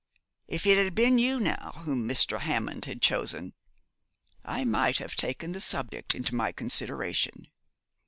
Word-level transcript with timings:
If 0.47 0.65
it 0.65 0.79
had 0.83 0.95
been 0.95 1.19
you, 1.19 1.39
now, 1.39 1.73
whom 1.85 2.09
Mr. 2.09 2.39
Hammond 2.39 2.85
had 2.85 3.03
chosen, 3.03 3.53
I 4.43 4.65
might 4.65 4.97
have 4.97 5.15
taken 5.15 5.51
the 5.51 5.61
subject 5.61 6.15
into 6.15 6.33
my 6.33 6.51
consideration.' 6.53 7.51